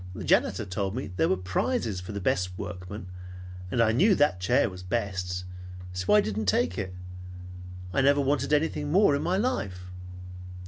The 0.15 0.23
janitor 0.23 0.65
told 0.65 0.95
me 0.95 1.11
there 1.15 1.29
were 1.29 1.37
prizes 1.37 2.01
for 2.01 2.11
the 2.11 2.19
best 2.19 2.57
workmen, 2.57 3.05
and 3.69 3.79
I 3.83 3.91
knew 3.91 4.15
that 4.15 4.39
chair 4.39 4.67
was 4.67 4.81
best. 4.81 5.45
So 5.93 6.15
I 6.15 6.21
didn't 6.21 6.47
take 6.47 6.75
it. 6.75 6.95
I 7.93 8.01
never 8.01 8.19
wanted 8.19 8.51
anything 8.51 8.91
more, 8.91 9.15
in 9.15 9.21
my 9.21 9.37
life!" 9.37 9.91